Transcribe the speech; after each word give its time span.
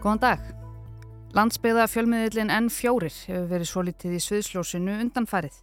Góðan 0.00 0.20
dag. 0.22 0.44
Landsbyggða 1.36 1.82
fjölmiðlinn 1.92 2.48
N4 2.48 3.08
hefur 3.26 3.48
verið 3.50 3.68
svo 3.68 3.82
litið 3.84 4.14
í 4.16 4.20
sviðsljósinu 4.24 4.94
undanfarið. 5.02 5.58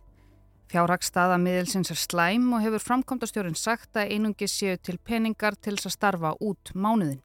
Fjárhagsstaða 0.70 1.40
miðilsins 1.42 1.90
er 1.90 1.98
slæm 1.98 2.52
og 2.54 2.62
hefur 2.62 2.84
framkvæmdastjórin 2.84 3.58
sagt 3.58 3.98
að 3.98 4.14
einungi 4.14 4.46
séu 4.46 4.76
til 4.78 5.00
peningar 5.02 5.58
til 5.58 5.74
þess 5.74 5.90
að 5.90 5.96
starfa 5.96 6.32
út 6.38 6.70
mánuðin. 6.78 7.24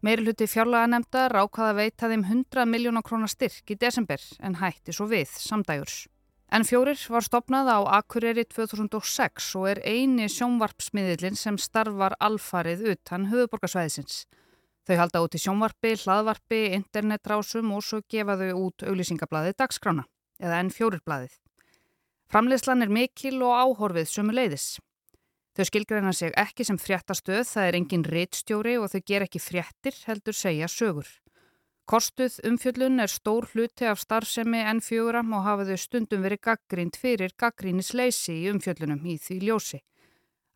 Meiruluti 0.00 0.48
fjárlaga 0.48 0.88
nefnda 0.94 1.26
rákaða 1.34 1.74
veita 1.76 2.08
þeim 2.08 2.24
100 2.24 2.64
miljónar 2.72 3.04
krónar 3.04 3.34
styrk 3.34 3.74
í 3.74 3.76
desember 3.76 4.24
en 4.40 4.56
hætti 4.62 4.96
svo 4.96 5.10
við 5.12 5.36
samdægurs. 5.36 6.06
N4 6.56 6.96
var 7.12 7.28
stopnað 7.28 7.68
á 7.68 7.78
Akureyri 7.98 8.46
2006 8.48 9.52
og 9.60 9.68
er 9.74 9.84
eini 9.84 10.32
sjónvarpsmiðilinn 10.32 11.36
sem 11.36 11.60
starfar 11.60 12.16
alfarið 12.16 12.94
utan 12.94 13.28
höfuborgarsvæðisins. 13.28 14.24
Þau 14.86 14.96
halda 15.00 15.20
út 15.24 15.34
í 15.34 15.40
sjónvarpi, 15.42 15.96
hlaðvarpi, 15.98 16.60
internetrásum 16.76 17.72
og 17.74 17.82
svo 17.82 18.04
gefa 18.06 18.36
þau 18.38 18.66
út 18.68 18.84
auglýsingablaðið 18.86 19.56
Dagskrána 19.58 20.04
eða 20.38 20.60
N4 20.62 21.00
blaðið. 21.02 21.34
Framleyslan 22.30 22.86
er 22.86 22.92
mikil 22.94 23.40
og 23.42 23.54
áhorfið 23.54 24.12
sumu 24.12 24.34
leiðis. 24.36 24.76
Þau 25.56 25.64
skilgræna 25.66 26.12
sig 26.14 26.34
ekki 26.38 26.66
sem 26.68 26.78
fréttastöð, 26.78 27.42
það 27.48 27.66
er 27.66 27.78
engin 27.78 28.06
reittstjóri 28.06 28.76
og 28.78 28.90
þau 28.92 29.00
ger 29.10 29.24
ekki 29.26 29.42
fréttir 29.42 29.98
heldur 30.06 30.36
segja 30.36 30.68
sögur. 30.70 31.08
Kostuð 31.86 32.40
umfjöllun 32.46 33.02
er 33.02 33.10
stór 33.10 33.46
hluti 33.52 33.86
af 33.86 34.00
starfsemi 34.02 34.58
en 34.58 34.82
fjöguram 34.82 35.34
og 35.38 35.44
hafa 35.46 35.66
þau 35.68 35.78
stundum 35.78 36.24
verið 36.26 36.42
gaggrínt 36.46 36.98
fyrir 36.98 37.34
gaggrínisleysi 37.38 38.34
í 38.42 38.48
umfjöllunum 38.50 39.06
í 39.06 39.18
því 39.22 39.36
ljósi. 39.46 39.82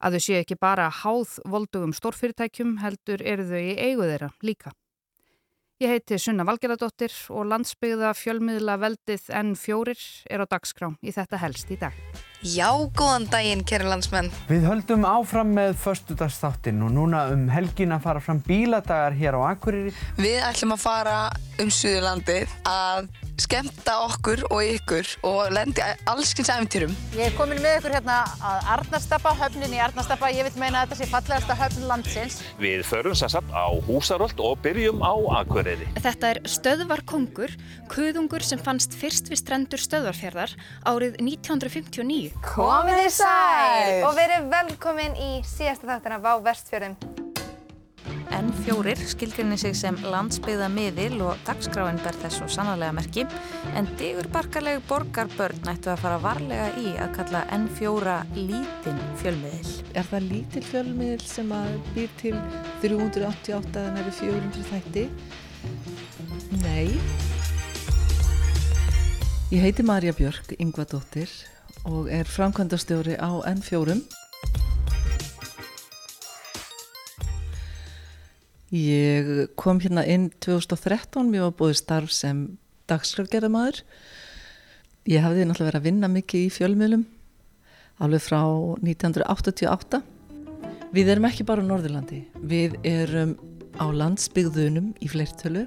Að 0.00 0.16
þau 0.16 0.24
séu 0.24 0.38
ekki 0.40 0.56
bara 0.56 0.88
háð 1.02 1.34
voldugum 1.44 1.92
stórfyrirtækjum 1.96 2.78
heldur 2.80 3.20
eru 3.20 3.44
þau 3.50 3.60
í 3.60 3.74
eigu 3.76 4.06
þeirra 4.08 4.30
líka. 4.40 4.72
Ég 5.80 5.94
heiti 5.94 6.18
Sunna 6.20 6.44
Valgeradóttir 6.48 7.12
og 7.32 7.46
landsbyggða 7.48 8.14
fjölmiðla 8.16 8.76
veldið 8.80 9.30
N4 9.32 9.96
er 10.28 10.44
á 10.44 10.46
dagskrám 10.48 10.98
í 11.00 11.12
þetta 11.16 11.40
helst 11.40 11.72
í 11.72 11.80
dag. 11.80 11.96
Já, 12.40 12.72
góðan 12.96 13.26
daginn, 13.28 13.60
kæri 13.68 13.84
landsmenn. 13.84 14.30
Við 14.48 14.62
höldum 14.64 15.02
áfram 15.04 15.50
með 15.58 15.74
förstudagsþáttinn 15.82 16.80
og 16.86 16.94
núna 16.96 17.26
um 17.34 17.42
helgin 17.52 17.92
að 17.92 18.06
fara 18.06 18.22
fram 18.24 18.40
bíladagar 18.46 19.12
hér 19.12 19.36
á 19.36 19.52
Akureyri. 19.52 19.92
Við 20.16 20.38
ætlum 20.48 20.72
að 20.72 20.80
fara 20.86 21.16
um 21.60 21.68
Suðurlandið 21.68 22.54
að 22.64 23.10
skemmta 23.40 23.94
okkur 24.06 24.42
og 24.50 24.62
ykkur 24.64 25.08
og 25.28 25.52
lendi 25.52 25.84
allskynns 26.08 26.50
æfintýrum. 26.52 26.92
Ég 27.16 27.28
er 27.28 27.36
komin 27.36 27.60
með 27.60 27.78
ykkur 27.78 27.94
hérna 27.98 28.18
að 28.40 28.70
Arnarstappa, 28.76 29.32
höfnin 29.40 29.76
í 29.76 29.80
Arnarstappa. 29.84 30.32
Ég 30.32 30.48
vil 30.48 30.60
meina 30.60 30.82
að 30.82 30.94
þetta 30.94 31.00
sé 31.00 31.10
fallegasta 31.12 31.56
höfn 31.60 31.86
landsins. 31.88 32.40
Við 32.60 32.84
förum 32.88 33.16
sérsagt 33.16 33.52
á 33.52 33.68
Húsaröld 33.88 34.40
og 34.44 34.60
byrjum 34.64 35.04
á 35.04 35.12
Akureyri. 35.40 35.88
Þetta 36.00 36.34
er 36.34 36.42
Stöðvarkongur, 36.48 37.56
kuðungur 37.92 38.44
sem 38.44 38.60
fannst 38.60 38.96
fyrst 38.96 39.28
við 39.32 39.42
strendur 39.44 39.84
Stöðvarfjörðar 39.84 40.56
árið 40.88 41.20
1959. 41.20 42.29
Komið 42.44 43.04
í 43.04 43.08
sæl 43.12 44.04
og 44.06 44.14
verið 44.18 44.46
velkomin 44.52 45.16
í 45.18 45.30
síðasta 45.46 45.90
þáttina 45.90 46.20
á 46.22 46.34
Vestfjörðum. 46.44 46.94
N4 48.30 48.94
skilgrinni 49.10 49.56
sig 49.58 49.74
sem 49.76 49.96
landsbyggða 50.06 50.68
miðil 50.72 51.18
og 51.26 51.40
dagskráin 51.44 51.98
ber 52.00 52.16
þess 52.22 52.44
og 52.44 52.52
sannarlega 52.54 52.94
merki 52.96 53.24
en 53.76 53.88
digur 54.00 54.28
barkaleg 54.32 54.80
borgarbörn 54.88 55.60
nættu 55.66 55.90
að 55.92 56.02
fara 56.04 56.20
varlega 56.22 56.70
í 56.80 56.94
að 56.94 57.12
kalla 57.18 57.42
N4 57.58 58.16
lítinn 58.38 59.02
fjölmiðil. 59.20 59.76
Er 59.98 60.08
það 60.08 60.26
lítill 60.30 60.64
fjölmiðil 60.70 61.26
sem 61.26 61.52
að 61.52 61.76
býr 61.96 62.16
til 62.22 62.34
388 62.86 63.86
en 63.90 64.02
eru 64.04 64.16
400 64.22 64.66
þætti? 64.70 65.06
Nei. 66.64 66.96
Ég 69.50 69.64
heiti 69.66 69.82
Marja 69.82 70.14
Björk 70.14 70.54
Yngvadóttir 70.62 71.32
og 71.88 72.10
er 72.12 72.28
framkvæmdastjóri 72.28 73.16
á 73.16 73.30
N4 73.48 74.00
Ég 78.70 79.48
kom 79.58 79.80
hérna 79.82 80.04
inn 80.06 80.28
2013, 80.38 81.26
mér 81.26 81.48
var 81.48 81.54
búið 81.58 81.80
starf 81.80 82.12
sem 82.14 82.44
dagskrafgerðamæður. 82.86 83.80
Ég 85.10 85.24
hafði 85.24 85.46
náttúrulega 85.48 85.72
verið 85.72 85.80
að 85.80 85.88
vinna 85.88 86.10
mikið 86.12 86.44
í 86.44 86.52
fjölmiðlum, 86.54 87.02
alveg 87.98 88.22
frá 88.22 88.38
1988. 88.78 90.00
Við 90.94 91.10
erum 91.10 91.26
ekki 91.26 91.48
bara 91.48 91.66
á 91.66 91.70
Norðurlandi, 91.70 92.20
við 92.38 92.78
erum 92.86 93.34
á 93.74 93.90
landsbyggðunum 93.90 94.92
í 95.02 95.10
fleirtölu. 95.10 95.66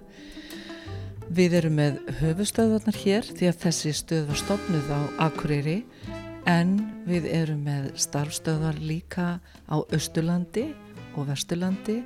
Við 1.33 1.57
erum 1.59 1.75
með 1.79 1.99
höfustöðvarnar 2.21 3.01
hér 3.03 3.27
því 3.27 3.51
að 3.51 3.61
þessi 3.65 3.93
stöð 3.99 4.25
var 4.31 4.39
stopnuð 4.45 4.91
á 4.95 4.99
Akureyri 5.27 5.81
en 6.49 6.75
við 7.07 7.29
erum 7.31 7.63
með 7.65 7.93
starfstöðvar 8.03 8.79
líka 8.83 9.39
á 9.69 9.77
Östurlandi 9.95 10.69
og 11.15 11.27
Vesturlandi 11.29 12.01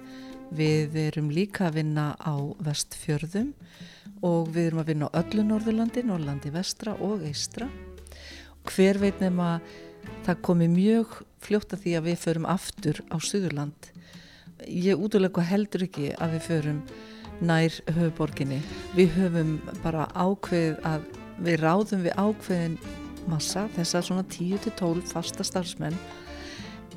Við 0.55 0.95
erum 0.95 1.27
líka 1.33 1.67
að 1.67 1.81
vinna 1.81 2.13
á 2.23 2.35
vestfjörðum 2.63 3.51
og 4.23 4.47
við 4.55 4.69
erum 4.69 4.79
að 4.79 4.91
vinna 4.93 5.09
á 5.11 5.19
öllu 5.19 5.43
Norðurlandi, 5.43 6.03
Norrlandi 6.07 6.51
vestra 6.53 6.93
og 7.03 7.25
eistra. 7.27 7.67
Hver 8.67 8.99
veit 9.01 9.19
nefn 9.19 9.41
að 9.43 9.73
það 10.23 10.41
komi 10.47 10.69
mjög 10.71 11.17
fljótt 11.43 11.75
að 11.75 11.83
því 11.83 11.95
að 11.97 12.07
við 12.07 12.23
förum 12.23 12.47
aftur 12.47 13.01
á 13.11 13.17
Suðurland. 13.19 13.91
Ég 14.67 14.95
útlulega 14.95 15.43
heldur 15.43 15.83
ekki 15.83 16.13
að 16.15 16.37
við 16.37 16.47
förum 16.47 16.79
nær 17.43 17.75
höfuborginni. 17.91 18.61
Við 18.95 19.19
höfum 19.19 19.57
bara 19.83 20.07
ákveð 20.15 20.79
að 20.87 21.11
við 21.43 21.59
ráðum 21.61 22.07
við 22.07 22.15
ákveðin 22.15 22.79
massa, 23.31 23.67
þessar 23.75 24.05
svona 24.07 24.25
10-12 24.31 25.03
fasta 25.11 25.45
starfsmenn 25.45 25.97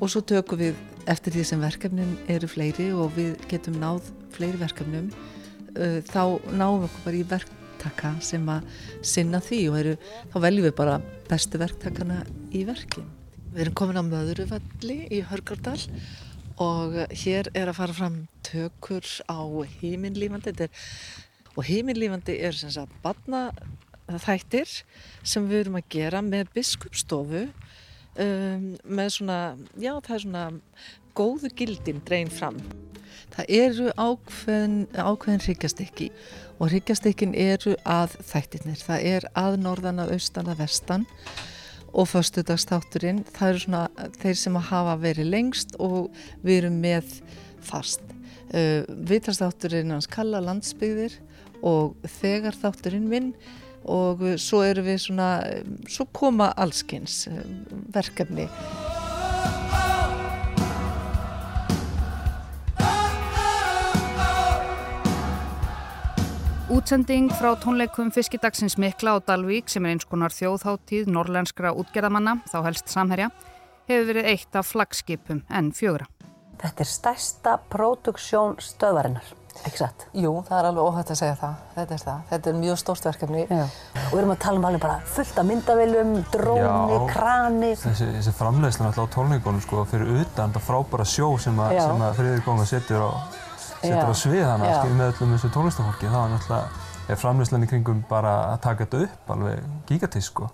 og 0.01 0.09
svo 0.09 0.23
tökum 0.25 0.59
við 0.61 0.79
eftir 1.09 1.35
því 1.35 1.45
sem 1.47 1.61
verkefnin 1.61 2.15
eru 2.31 2.49
fleiri 2.49 2.89
og 2.93 3.13
við 3.17 3.35
getum 3.51 3.77
náð 3.81 4.09
fleiri 4.33 4.59
verkefnum 4.61 5.09
uh, 5.11 5.99
þá 6.07 6.23
náum 6.55 6.81
við 6.81 6.87
okkur 6.89 7.05
bara 7.05 7.19
í 7.19 7.25
verktaka 7.31 8.13
sem 8.25 8.49
að 8.49 8.67
sinna 9.13 9.41
því 9.43 9.61
og 9.69 9.79
eru, 9.81 9.95
þá 10.33 10.37
veljum 10.47 10.67
við 10.69 10.75
bara 10.81 10.99
bestu 11.29 11.61
verktakana 11.61 12.21
í 12.53 12.65
verki. 12.67 13.05
Við 13.51 13.65
erum 13.65 13.77
komin 13.77 13.99
á 13.99 14.03
Möðuruvalli 14.07 14.99
í 15.11 15.21
Hörgardal 15.27 15.79
og 16.61 16.97
hér 17.23 17.49
er 17.57 17.71
að 17.71 17.77
fara 17.79 17.95
fram 17.95 18.17
tökur 18.45 19.05
á 19.27 19.41
heiminlífandi 19.81 20.69
og 21.57 21.65
heiminlífandi 21.67 22.37
er 22.39 22.55
sem 22.55 22.71
sagt 22.71 22.93
badna 23.03 23.49
þættir 24.09 24.71
sem 25.23 25.47
við 25.49 25.65
erum 25.65 25.79
að 25.79 25.89
gera 25.93 26.21
með 26.25 26.51
biskupstofu 26.55 27.45
um, 27.47 28.65
með 28.83 29.13
svona, 29.17 29.39
já 29.79 29.93
það 29.99 30.15
er 30.15 30.23
svona 30.25 30.45
góðu 31.17 31.51
gildin 31.55 32.01
dreyn 32.07 32.31
fram. 32.31 32.59
Það 33.31 33.51
eru 33.55 33.91
ákveðin, 33.95 34.77
ákveðin 34.95 35.43
hryggjastykki 35.45 36.09
og 36.57 36.71
hryggjastykkin 36.71 37.33
eru 37.37 37.77
að 37.87 38.17
þættirnir. 38.27 38.83
Það 38.83 39.07
er 39.13 39.27
að 39.39 39.57
norðan, 39.63 40.01
að 40.03 40.15
austan, 40.17 40.51
að 40.51 40.63
vestan 40.65 41.07
og 41.91 42.07
förstudagstátturinn. 42.11 43.23
Það 43.31 43.53
eru 43.53 43.63
svona 43.65 44.09
þeir 44.19 44.37
sem 44.39 44.59
hafa 44.71 44.97
verið 44.99 45.31
lengst 45.31 45.75
og 45.79 46.11
við 46.43 46.63
erum 46.63 46.79
með 46.83 47.17
fast. 47.63 48.03
Uh, 48.51 48.83
Vitrastátturinn 49.07 49.93
hans 49.95 50.09
kalla 50.11 50.41
landsbyggðir 50.43 51.15
og 51.63 51.95
þegar 52.19 52.57
þátturinn 52.57 53.07
minn 53.07 53.33
og 53.85 54.21
svo 54.41 54.61
eru 54.65 54.85
við 54.85 54.99
svona, 55.07 55.29
svo 55.89 56.07
koma 56.13 56.51
allskynns 56.57 57.25
eh, 57.31 57.43
verkefni. 57.93 58.47
Útsending 66.71 67.27
frá 67.35 67.51
tónleikum 67.59 68.13
Fiskidagsins 68.15 68.77
Mikla 68.79 69.17
á 69.19 69.23
Dalvík 69.27 69.67
sem 69.67 69.83
er 69.83 69.91
eins 69.91 70.05
konar 70.07 70.31
þjóðháttíð 70.31 71.09
norrlenskra 71.11 71.73
útgerðamanna, 71.75 72.37
þá 72.47 72.57
helst 72.69 72.87
samherja, 72.87 73.27
hefur 73.91 74.07
verið 74.13 74.29
eitt 74.31 74.55
af 74.55 74.69
flagskipum 74.71 75.43
en 75.51 75.73
fjögra. 75.75 76.07
Þetta 76.61 76.85
er 76.85 76.89
stærsta 76.93 77.57
próduksjón 77.73 78.55
stöðvarinnar. 78.63 79.33
Ekki 79.61 79.77
satt? 79.77 80.05
Jú, 80.17 80.31
það 80.47 80.57
er 80.57 80.67
alveg 80.69 80.87
óhægt 80.87 81.11
að 81.13 81.17
segja 81.19 81.35
það. 81.37 81.57
Þetta 81.75 81.95
er 81.95 82.01
það. 82.01 82.21
Þetta 82.31 82.51
er 82.51 82.55
mjög 82.61 82.77
stórt 82.81 83.07
verkefni. 83.07 83.41
Já. 83.45 83.63
Og 84.01 84.13
við 84.13 84.21
erum 84.21 84.33
að 84.33 84.39
tala 84.45 84.61
um 84.61 84.67
alveg 84.69 84.83
bara 84.85 84.95
fullt 85.15 85.41
af 85.41 85.47
myndavillum, 85.49 86.13
dróni, 86.33 86.63
Já. 86.63 87.01
krani. 87.11 87.71
Þessi, 87.81 88.07
þessi 88.17 88.33
framleiðslan 88.39 88.89
alltaf 88.89 89.11
á 89.11 89.13
tólningunum 89.15 89.65
sko 89.65 89.83
fyrir 89.91 90.13
utan 90.21 90.53
þetta 90.53 90.63
frábæra 90.65 91.07
sjó 91.07 91.29
sem 91.41 91.59
að, 91.61 91.77
að 91.81 92.15
Friðrik 92.21 92.47
Góma 92.47 92.65
setur 92.69 93.05
á, 93.05 93.09
setur 93.81 94.09
á 94.09 94.15
svið 94.17 94.47
hana 94.47 94.71
skil, 94.79 94.95
með 94.95 95.13
öllum 95.13 95.35
þessu 95.35 95.51
tónlistafólki. 95.57 96.09
Það 96.09 96.23
var 96.23 96.33
náttúrulega 96.37 97.21
framleiðslan 97.21 97.67
í 97.67 97.69
kringum 97.69 98.01
bara 98.09 98.33
að 98.55 98.63
taka 98.65 98.87
þetta 98.87 99.05
upp 99.05 99.35
alveg 99.35 99.69
gigatísk 99.91 100.33
sko. 100.33 100.49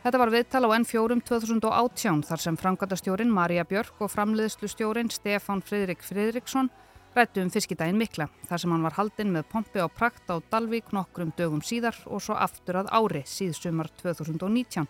Þetta 0.00 0.16
var 0.22 0.30
viðtal 0.32 0.64
á 0.64 0.70
N4 0.80 1.18
2018 1.28 2.22
þar 2.24 2.40
sem 2.40 2.56
framkvæmdastjórin 2.56 3.32
Marja 3.36 3.66
Björk 3.68 3.98
og 4.00 4.08
framleiðslustjórin 4.08 5.10
Stefán 5.12 5.60
Friðrik 5.60 6.00
Friðriksson 6.00 6.70
rættu 7.16 7.42
um 7.42 7.50
fiskidaginn 7.50 7.98
mikla 7.98 8.28
þar 8.48 8.62
sem 8.62 8.72
hann 8.74 8.84
var 8.86 8.96
haldinn 8.96 9.32
með 9.34 9.48
pompi 9.50 9.82
á 9.82 9.88
prakt 9.90 10.30
á 10.30 10.38
Dalvík 10.52 10.92
nokkrum 10.94 11.32
dögum 11.36 11.62
síðar 11.62 11.96
og 12.06 12.22
svo 12.22 12.36
aftur 12.38 12.80
að 12.80 12.90
ári 12.94 13.22
síðsumar 13.26 13.90
2019 14.02 14.86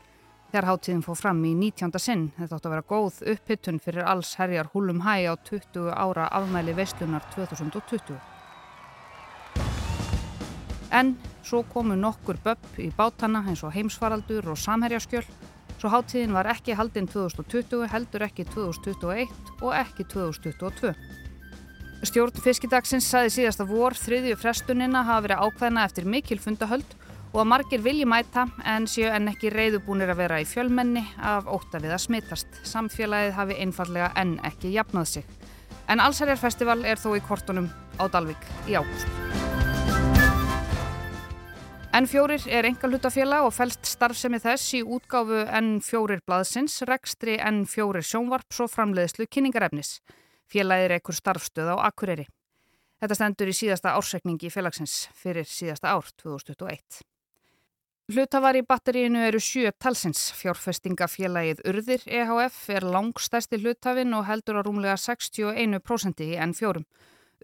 þegar 0.50 0.68
háttíðin 0.68 1.04
fóð 1.06 1.20
fram 1.20 1.44
í 1.46 1.54
19. 1.54 1.98
sinn. 2.02 2.26
Þetta 2.36 2.58
átt 2.58 2.66
að 2.66 2.74
vera 2.74 2.88
góð 2.90 3.20
upphittun 3.34 3.80
fyrir 3.80 4.08
alls 4.12 4.34
herjar 4.40 4.68
húlum 4.74 5.04
hæ 5.06 5.30
á 5.30 5.34
20 5.48 5.92
ára 5.94 6.26
afmæli 6.40 6.74
veistlunar 6.76 7.24
2020. 7.36 8.18
En 10.90 11.14
svo 11.46 11.62
komu 11.70 11.94
nokkur 11.96 12.40
böpp 12.44 12.80
í 12.82 12.90
bátana 12.96 13.44
eins 13.46 13.62
og 13.64 13.72
heimsfaraldur 13.76 14.50
og 14.50 14.58
samherjaskjöl 14.58 15.24
Svo 15.80 15.88
háttíðin 15.88 16.34
var 16.36 16.44
ekki 16.52 16.74
haldinn 16.76 17.06
2020, 17.08 17.86
heldur 17.88 18.26
ekki 18.26 18.44
2021 18.52 19.30
og 19.64 19.70
ekki 19.72 20.04
2022. 20.12 20.92
Stjórn 22.00 22.32
fiskidagsins 22.40 23.04
saði 23.12 23.28
síðasta 23.34 23.66
vor 23.68 23.92
þriðju 23.92 24.38
frestunina 24.40 25.02
hafa 25.04 25.26
verið 25.26 25.42
ákveðna 25.44 25.82
eftir 25.84 26.06
mikil 26.08 26.38
fundahöld 26.40 26.94
og 27.34 27.42
að 27.42 27.50
margir 27.50 27.82
vilji 27.84 28.06
mæta 28.08 28.46
en 28.64 28.86
séu 28.88 29.10
en 29.12 29.28
ekki 29.28 29.50
reyðubúnir 29.52 30.08
að 30.08 30.22
vera 30.22 30.38
í 30.40 30.46
fjölmenni 30.48 31.02
af 31.20 31.44
óta 31.44 31.76
við 31.82 31.92
að 31.92 32.00
smittast. 32.06 32.56
Samfélagið 32.64 33.36
hafi 33.36 33.58
einfallega 33.60 34.08
enn 34.16 34.38
ekki 34.48 34.72
jafnað 34.72 35.10
sig. 35.10 35.28
En 35.92 36.00
Allsærjarfestival 36.00 36.78
er 36.88 36.96
þó 37.02 37.12
í 37.18 37.20
kortunum 37.26 37.68
á 38.00 38.08
Dalvik 38.08 38.48
í 38.64 38.78
ágúst. 38.80 39.12
N4 42.00 42.46
er 42.48 42.70
engalhutafélag 42.70 43.44
og 43.44 43.52
fælst 43.52 43.84
starfsemi 43.92 44.40
þess 44.40 44.72
í 44.78 44.80
útgáfu 44.80 45.42
N4 45.52 46.20
blaðsins, 46.24 46.80
rekstri 46.88 47.36
N4 47.36 48.00
sjónvarps 48.08 48.62
og 48.64 48.72
framleiðslu 48.72 49.28
kynningarefnis. 49.28 49.98
Félagir 50.50 50.96
ekkur 50.96 51.14
starfstöð 51.14 51.70
á 51.70 51.76
Akureyri. 51.86 52.26
Þetta 53.00 53.16
stendur 53.16 53.50
í 53.52 53.54
síðasta 53.54 53.94
ársrekningi 53.94 54.50
félagsins 54.50 55.06
fyrir 55.16 55.46
síðasta 55.46 55.92
ár 55.94 56.08
2021. 56.20 57.04
Hlutafar 58.10 58.58
í 58.58 58.64
batteríinu 58.66 59.20
eru 59.22 59.38
sjö 59.38 59.70
talsins. 59.78 60.24
Fjárfestingafélagið 60.34 61.62
Urðir 61.70 62.02
EHF 62.10 62.56
er 62.74 62.82
langstæsti 62.82 63.60
hlutafinn 63.62 64.16
og 64.18 64.26
heldur 64.26 64.58
á 64.58 64.62
rúmlega 64.66 64.96
61% 64.98 66.24
í 66.26 66.32
N4. 66.34 66.82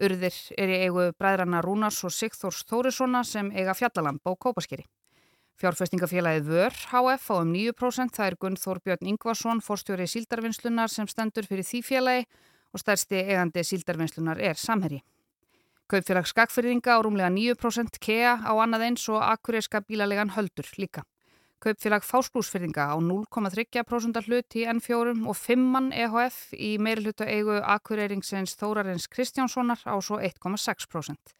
Urðir 0.03 0.41
er 0.59 0.73
í 0.75 0.81
eigu 0.83 1.07
bræðrana 1.15 1.63
Rúnars 1.63 2.01
og 2.03 2.11
Sigþórs 2.11 2.65
Þórissona 2.67 3.23
sem 3.23 3.53
eiga 3.55 3.77
fjallalamb 3.79 4.19
á 4.27 4.31
Kópaskeri. 4.35 4.83
Fjárfestingafélagið 5.57 6.51
Vör 6.51 6.75
HF 6.91 7.31
á 7.31 7.35
um 7.39 7.55
9%, 7.55 8.13
það 8.13 8.27
er 8.27 8.37
Gunnþór 8.43 8.83
Björn 8.83 9.09
Ingvarsson, 9.15 9.63
forstjóri 9.63 10.05
síldarvinnslunar 10.11 10.91
sem 10.91 11.07
stendur 11.07 11.47
fyrir 11.47 11.65
því 11.65 11.81
félagi 11.87 12.27
og 12.73 12.81
stærsti 12.81 13.21
eigandi 13.23 13.63
síldarvinnslunar 13.63 14.41
er 14.41 14.59
Samherji. 14.59 15.03
Kaupfélag 15.87 16.27
Skakfyrðinga 16.27 16.97
á 16.97 16.99
rúmlega 16.99 17.29
9%, 17.31 18.01
KEA 18.03 18.33
á 18.43 18.51
annað 18.59 18.89
eins 18.89 19.05
og 19.07 19.21
Akureyska 19.23 19.79
bílalegan 19.87 20.33
Höldur 20.35 20.67
líka. 20.75 21.05
Kaupfélag 21.63 22.03
Fásklúsfyrðinga 22.03 22.91
á 22.91 22.95
0,3% 23.01 24.19
hlut 24.27 24.57
í 24.59 24.65
N4 24.67 25.15
og 25.25 25.37
5 25.39 25.87
EHF 26.03 26.51
í 26.53 26.75
meirhluta 26.77 27.25
eigu 27.25 27.55
Akureyringsins 27.63 28.53
Þórarins 28.59 29.07
Kristjánssonar 29.09 29.81
á 29.87 29.95
svo 29.97 30.19
1,6%. 30.19 31.33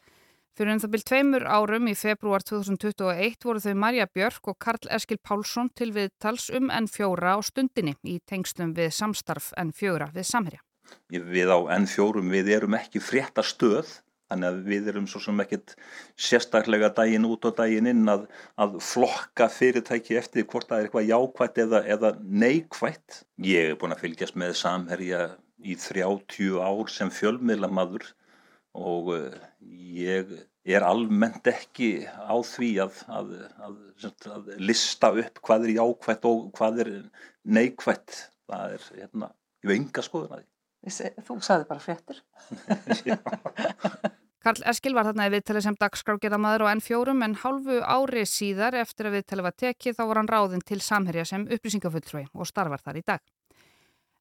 Fyrir 0.57 0.73
um 0.73 0.79
það 0.81 0.93
byrj 0.95 1.05
tveimur 1.05 1.43
árum 1.45 1.91
í 1.91 1.93
februar 1.93 2.41
2021 2.41 3.45
voru 3.45 3.61
þau 3.61 3.75
Marja 3.77 4.07
Björk 4.09 4.47
og 4.49 4.57
Karl 4.57 4.89
Eskil 4.89 5.19
Pálsson 5.21 5.69
til 5.69 5.91
við 5.93 6.15
tals 6.17 6.47
um 6.49 6.71
N4 6.73 7.35
á 7.35 7.37
stundinni 7.45 7.93
í 8.01 8.17
tengslum 8.25 8.71
við 8.79 8.95
samstarf 8.97 9.51
N4 9.53 10.09
við 10.15 10.25
Samherja. 10.31 10.63
Við 11.11 11.53
á 11.53 11.59
N4 11.77 12.23
við 12.33 12.51
erum 12.57 12.75
ekki 12.77 12.99
frétta 13.03 13.45
stöð 13.45 13.95
Þannig 14.27 14.47
að 14.49 14.57
við 14.67 14.87
erum 14.91 15.05
svo 15.07 15.21
sem 15.23 15.39
ekkert 15.39 15.73
sérstaklega 16.19 16.89
daginn 16.95 17.27
út 17.29 17.45
og 17.47 17.55
daginn 17.55 17.87
inn 17.87 18.11
að, 18.11 18.25
að 18.59 18.75
flokka 18.83 19.47
fyrirtæki 19.51 20.17
eftir 20.19 20.47
hvort 20.51 20.67
það 20.67 20.81
er 20.81 20.87
eitthvað 20.89 21.11
jákvætt 21.13 21.61
eða, 21.63 21.81
eða 21.95 22.11
neykvætt. 22.43 23.21
Ég 23.47 23.71
er 23.71 23.77
búin 23.79 23.95
að 23.95 24.03
fylgjast 24.03 24.39
með 24.39 24.57
samherja 24.59 25.21
í 25.63 25.77
30 25.79 26.59
ár 26.59 26.91
sem 26.91 27.13
fjölmiðlamadur 27.13 28.09
og 28.77 29.13
eh, 29.15 29.39
ég 29.95 30.35
er 30.67 30.83
almennt 30.83 31.47
ekki 31.47 32.03
á 32.03 32.35
því 32.43 32.73
að, 32.83 32.99
að, 33.07 33.33
að 33.63 34.51
lista 34.59 35.13
upp 35.23 35.39
hvað 35.39 35.69
er 35.69 35.77
jákvætt 35.77 36.27
og 36.27 36.51
hvað 36.59 36.83
er 36.83 36.93
neykvætt. 37.47 38.19
Það 38.51 38.75
er, 38.75 38.91
hérna, 38.99 39.33
ég 39.63 39.71
veit 39.71 39.79
enga 39.79 40.03
skoðun 40.03 40.35
að 40.35 40.43
því. 40.43 40.49
Þú 40.87 41.39
sagði 41.43 41.67
bara 41.69 41.83
fréttir. 41.83 42.21
Karl 44.47 44.61
Eskil 44.71 44.93
var 44.95 45.03
þarna 45.09 45.25
í 45.27 45.31
viðtali 45.33 45.59
sem 45.65 45.75
dagskrágerðamaður 45.75 46.63
á 46.63 46.71
N4 46.77 47.15
en 47.25 47.33
hálfu 47.41 47.79
ári 47.83 48.21
síðar 48.23 48.77
eftir 48.79 49.09
að 49.09 49.17
viðtali 49.17 49.43
var 49.43 49.55
tekið 49.59 49.97
þá 49.97 50.03
var 50.07 50.19
hann 50.21 50.29
ráðinn 50.31 50.63
til 50.63 50.77
samherja 50.79 51.25
sem 51.27 51.43
upplýsingafulltrúi 51.51 52.23
og 52.31 52.47
starfar 52.47 52.79
þar 52.85 53.01
í 53.01 53.03
dag. 53.11 53.23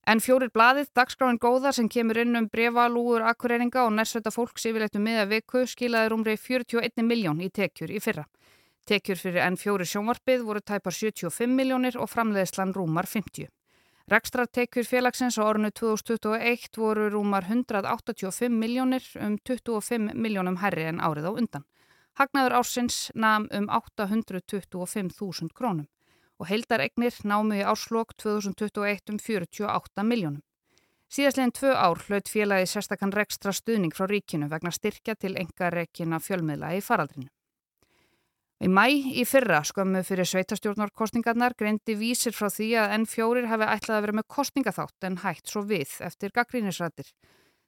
N4 0.06 0.48
blaðið, 0.54 0.90
dagskráin 0.94 1.38
góða 1.42 1.72
sem 1.74 1.88
kemur 1.90 2.18
inn 2.22 2.38
um 2.38 2.48
brefalúur 2.50 3.24
akkureyringa 3.26 3.84
og 3.86 3.94
nærsveita 3.94 4.30
fólks 4.34 4.66
yfirleitt 4.66 4.98
um 4.98 5.02
miða 5.06 5.28
viku 5.30 5.64
skilaði 5.66 6.10
rúmri 6.12 6.36
41 6.38 7.06
miljón 7.06 7.42
í 7.42 7.50
tekjur 7.50 7.90
í 7.90 8.02
fyrra. 8.02 8.26
Tekjur 8.86 9.18
fyrir 9.18 9.42
N4 9.48 9.86
sjónvarpið 9.90 10.44
voru 10.46 10.62
tæpar 10.62 10.94
75 10.94 11.50
miljónir 11.50 11.98
og 11.98 12.10
framleiðslan 12.10 12.74
rúmar 12.74 13.06
50. 13.10 13.50
Rekstratekjur 14.06 14.84
félagsins 14.86 15.34
á 15.34 15.42
ornu 15.42 15.72
2021 15.74 16.78
voru 16.78 17.08
rúmar 17.10 17.42
185 17.50 18.54
miljónir 18.54 19.02
um 19.18 19.34
25 19.42 20.14
miljónum 20.14 20.60
herri 20.62 20.84
en 20.86 21.00
árið 21.02 21.26
á 21.26 21.32
undan. 21.34 21.64
Hagnaður 22.14 22.54
ársins 22.60 23.10
nam 23.14 23.48
um 23.50 23.66
825.000 23.66 25.50
krónum 25.50 25.88
og 26.38 26.46
heildaregnir 26.46 27.18
námu 27.26 27.58
í 27.58 27.66
árslokk 27.66 28.14
2021 28.22 29.10
um 29.10 29.18
48 29.18 30.06
miljónum. 30.06 30.42
Síðastleginn 31.10 31.56
tvö 31.58 31.74
ár 31.74 31.98
hlaut 32.06 32.30
félagi 32.30 32.70
sérstakann 32.70 33.14
rekstra 33.14 33.50
stuðning 33.50 33.94
frá 33.94 34.06
ríkinu 34.06 34.46
vegna 34.46 34.70
styrkja 34.70 35.18
til 35.18 35.34
enga 35.34 35.70
rekina 35.74 36.22
fjölmiðla 36.22 36.76
í 36.78 36.80
faraldrinu. 36.80 37.26
Í 38.56 38.68
mæ 38.72 38.86
í 38.88 39.22
fyrra 39.28 39.58
skömmu 39.68 40.00
fyrir 40.08 40.24
sveitastjórnarkostningarnar 40.30 41.52
greindi 41.60 41.92
vísir 42.00 42.32
frá 42.32 42.48
því 42.48 42.70
að 42.80 42.92
N4 43.02 43.42
hefði 43.50 43.66
ætlað 43.74 43.96
að 43.98 44.04
vera 44.06 44.16
með 44.16 44.28
kostningaþátt 44.32 45.06
en 45.08 45.18
hægt 45.20 45.52
svo 45.52 45.60
við 45.68 45.92
eftir 46.06 46.32
gaggrínisrættir. 46.38 47.10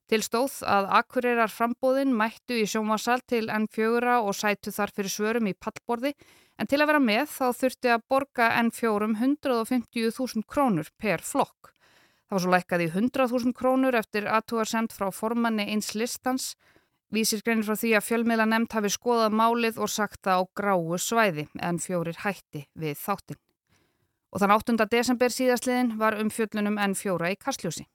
Til 0.08 0.22
stóð 0.24 0.62
að 0.64 0.88
akkurirar 1.02 1.52
frambóðin 1.52 2.14
mættu 2.16 2.56
í 2.56 2.64
sjómasal 2.64 3.20
til 3.28 3.50
N4 3.52 4.14
og 4.24 4.32
sætu 4.32 4.72
þar 4.72 4.94
fyrir 4.96 5.12
svörum 5.12 5.50
í 5.50 5.52
pallborði 5.52 6.14
en 6.56 6.70
til 6.70 6.80
að 6.80 6.88
vera 6.94 7.02
með 7.04 7.26
þá 7.34 7.46
þurfti 7.60 7.92
að 7.92 8.06
borga 8.08 8.48
N4 8.62 9.10
150.000 9.12 10.48
krónur 10.48 10.88
per 10.96 11.20
flokk. 11.20 11.74
Það 12.28 12.36
var 12.36 12.44
svo 12.46 12.54
lækkað 12.56 12.86
í 12.86 12.88
100.000 12.94 13.52
krónur 13.60 14.00
eftir 14.00 14.24
aðtúar 14.32 14.72
sendt 14.72 14.96
frá 14.96 15.12
formanni 15.12 15.68
eins 15.68 15.92
listans 15.92 16.54
Vísir 17.08 17.40
greinir 17.40 17.64
frá 17.64 17.72
því 17.80 17.90
að 17.96 18.04
fjölmiðla 18.04 18.44
nefnd 18.50 18.74
hafi 18.76 18.88
skoðað 18.92 19.36
málið 19.38 19.78
og 19.80 19.88
sagt 19.88 20.18
það 20.26 20.42
á 20.44 20.52
gráu 20.60 20.98
svæði 21.00 21.46
en 21.64 21.78
fjórir 21.80 22.18
hætti 22.20 22.66
við 22.76 22.98
þáttin. 23.00 23.38
Og 24.28 24.42
þann 24.42 24.52
8. 24.52 24.84
desember 24.92 25.32
síðastliðin 25.32 25.94
var 25.96 26.18
umfjöllunum 26.20 26.76
en 26.76 26.92
fjóra 26.92 27.32
í 27.32 27.38
kastljósi. 27.40 27.86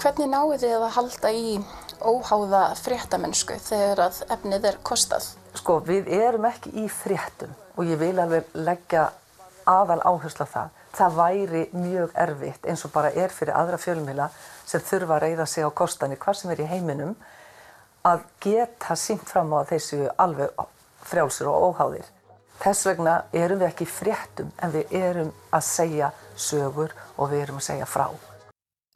Hvernig 0.00 0.32
náðu 0.32 0.56
þið 0.64 0.72
að 0.78 0.96
halda 0.96 1.34
í 1.36 1.52
óháða 2.00 2.62
fréttamennsku 2.80 3.60
þegar 3.60 4.06
að 4.06 4.24
efnið 4.38 4.70
er 4.72 4.80
kostað? 4.88 5.28
Sko, 5.60 5.78
við 5.84 6.08
erum 6.16 6.48
ekki 6.48 6.72
í 6.80 6.88
fréttum 6.88 7.52
og 7.76 7.92
ég 7.92 8.00
vil 8.00 8.16
alveg 8.16 8.56
leggja 8.56 9.10
aðal 9.68 10.00
áherslu 10.00 10.48
á 10.48 10.54
það. 10.56 10.74
Það 10.96 11.16
væri 11.20 11.66
mjög 11.76 12.20
erfitt 12.24 12.64
eins 12.64 12.88
og 12.88 12.96
bara 12.96 13.12
er 13.12 13.28
fyrir 13.28 13.52
aðra 13.52 13.76
fjölmiðla 13.76 14.32
sem 14.64 14.80
þurfa 14.80 15.18
að 15.18 15.26
reyða 15.26 15.44
sig 15.44 15.68
á 15.68 15.70
kostanir 15.76 16.24
hvað 16.24 16.40
sem 16.40 16.56
er 16.56 16.64
í 16.64 16.72
heiminum 16.72 17.18
að 18.06 18.22
geta 18.42 18.94
sínt 18.98 19.26
fram 19.26 19.50
á 19.56 19.66
þessu 19.66 20.06
alveg 20.22 20.54
frjálsir 21.06 21.50
og 21.50 21.72
óháðir. 21.72 22.06
Þess 22.60 22.86
vegna 22.88 23.16
erum 23.36 23.60
við 23.60 23.68
ekki 23.68 23.88
fréttum 23.90 24.52
en 24.62 24.72
við 24.72 24.94
erum 24.96 25.32
að 25.54 25.66
segja 25.66 26.12
sögur 26.36 26.94
og 27.16 27.32
við 27.32 27.44
erum 27.46 27.60
að 27.60 27.66
segja 27.68 27.88
frá. 27.90 28.06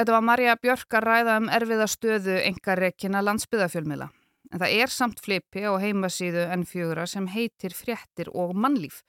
Þetta 0.01 0.15
var 0.17 0.25
Marja 0.25 0.55
Björk 0.57 0.97
að 0.97 1.07
ræða 1.07 1.37
um 1.43 1.51
erfiða 1.53 1.87
stöðu 1.91 2.37
engareikina 2.41 3.21
landsbyðafjölmiðla. 3.27 4.09
En 4.51 4.63
það 4.63 4.77
er 4.83 4.93
samt 4.95 5.21
flipi 5.23 5.67
á 5.69 5.77
heimasíðu 5.79 6.47
N4 6.57 7.05
sem 7.11 7.27
heitir 7.31 7.77
fréttir 7.77 8.31
og 8.33 8.55
mannlíf. 8.57 9.03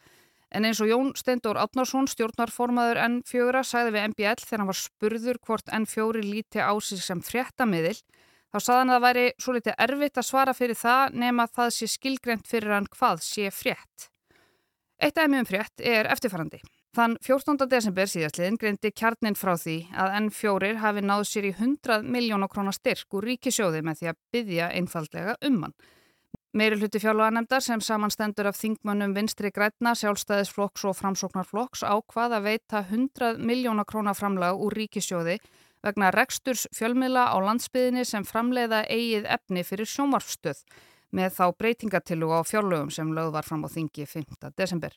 En 0.52 0.68
eins 0.68 0.82
og 0.84 0.90
Jón 0.92 1.14
Steindór 1.16 1.62
Átnarsson, 1.62 2.10
stjórnarformaður 2.12 3.00
N4, 3.06 3.64
sagði 3.64 3.96
við 3.96 4.10
MBL 4.12 4.44
þegar 4.44 4.62
hann 4.62 4.72
var 4.74 4.82
spurður 4.82 5.40
hvort 5.48 5.72
N4 5.72 6.26
líti 6.28 6.60
á 6.60 6.76
sig 6.84 7.00
sem 7.00 7.24
fréttamiðil 7.24 7.96
Þá 8.52 8.60
saðan 8.60 8.92
að 8.92 8.98
það 8.98 9.06
væri 9.06 9.26
svo 9.40 9.54
litið 9.56 9.78
erfitt 9.86 10.20
að 10.20 10.28
svara 10.28 10.54
fyrir 10.56 10.80
það 10.80 11.18
nema 11.24 11.48
að 11.48 11.56
það 11.60 11.70
sé 11.78 11.88
skilgreynd 11.94 12.50
fyrir 12.50 12.76
hann 12.76 12.90
hvað 12.92 13.24
sé 13.24 13.52
frétt. 13.56 14.12
Eitt 15.02 15.18
af 15.18 15.32
mjögum 15.32 15.48
frétt 15.50 15.82
er 15.82 16.10
eftirfarandi. 16.12 16.60
Þann 16.92 17.14
14. 17.24 17.56
desember 17.72 18.10
síðastliðin 18.12 18.58
greindi 18.60 18.90
kjarnin 18.92 19.38
frá 19.40 19.54
því 19.56 19.78
að 19.96 20.18
N4 20.26 20.74
hafi 20.82 21.04
náð 21.06 21.24
sér 21.30 21.48
í 21.48 21.54
100 21.56 22.04
miljónu 22.04 22.50
krónar 22.52 22.76
styrk 22.76 23.16
úr 23.16 23.30
ríkisjóði 23.30 23.80
með 23.88 24.02
því 24.02 24.10
að 24.12 24.20
byggja 24.36 24.68
einfaldlega 24.76 25.38
um 25.48 25.62
hann. 25.64 25.76
Meiri 26.52 26.76
hluti 26.82 27.00
fjárlaganemdar 27.00 27.64
sem 27.64 27.80
samanstendur 27.80 28.50
af 28.50 28.58
þingmönnum 28.60 29.14
vinstri 29.16 29.54
grætna, 29.56 29.94
sjálfstæðisflokks 29.96 30.84
og 30.90 30.98
framsóknarflokks 31.00 31.86
ákvað 31.88 32.36
að 32.36 32.50
veita 32.50 32.84
100 32.84 33.40
miljóna 33.40 33.88
krónar 33.88 34.20
framlag 34.20 34.60
úr 34.60 34.76
ríkisjóði 34.76 35.38
vegna 35.86 36.12
reksturs 36.14 36.68
fjölmiðla 36.76 37.28
á 37.34 37.38
landsbyðinni 37.42 38.06
sem 38.06 38.26
framleiða 38.28 38.84
eigið 38.88 39.28
efni 39.36 39.64
fyrir 39.68 39.90
sjómarfstöð 39.90 40.64
með 41.12 41.36
þá 41.38 41.46
breytingatillu 41.60 42.32
á 42.32 42.40
fjárlögum 42.48 42.92
sem 42.94 43.12
lögð 43.16 43.36
var 43.36 43.48
fram 43.48 43.66
á 43.68 43.70
þingi 43.72 44.08
5. 44.08 44.52
desember. 44.56 44.96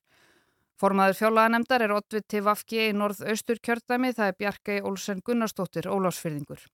Formaður 0.79 1.19
fjárlaganemdar 1.21 1.85
er 1.87 1.95
Oddviti 1.95 2.41
Vafki 2.43 2.89
í 2.89 2.95
norð-austur 2.95 3.61
kjördæmi, 3.63 4.11
það 4.15 4.31
er 4.33 4.39
Bjarkei 4.41 4.81
Olsen 4.83 5.21
Gunnarsdóttir, 5.23 5.87
Ólásfyrðingur. 5.87 6.65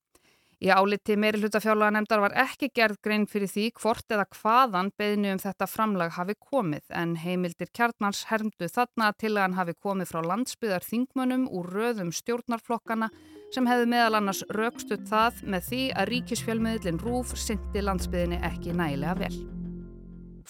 Í 0.61 0.69
áliti 0.69 1.15
meiri 1.17 1.39
hluta 1.41 1.57
fjárlaganemdar 1.65 2.21
var 2.21 2.35
ekki 2.43 2.69
gerð 2.77 2.99
grein 3.01 3.23
fyrir 3.25 3.49
því 3.49 3.63
hvort 3.81 4.13
eða 4.13 4.27
hvaðan 4.37 4.91
beðinu 5.01 5.31
um 5.33 5.39
þetta 5.41 5.69
framlag 5.71 6.13
hafi 6.19 6.35
komið 6.37 6.91
en 7.01 7.15
heimildir 7.23 7.71
kjarnans 7.73 8.27
hermdu 8.29 8.69
þarna 8.69 9.09
til 9.17 9.31
að 9.39 9.47
hann 9.47 9.57
hafi 9.57 9.75
komið 9.81 10.11
frá 10.13 10.21
landsbyðar 10.21 10.85
þingmönum 10.85 11.47
úr 11.49 11.71
röðum 11.79 12.11
stjórnarflokkana 12.13 13.09
sem 13.55 13.71
hefði 13.71 13.87
meðal 13.95 14.19
annars 14.21 14.43
raukstuð 14.53 15.09
það 15.09 15.41
með 15.55 15.65
því 15.71 15.81
að 15.97 16.13
ríkisfjölmiðlin 16.13 17.01
Rúf 17.07 17.33
syndi 17.41 17.87
landsbyðinni 17.87 18.43
ekki 18.53 18.77
nægilega 18.77 19.17
vel. 19.25 19.60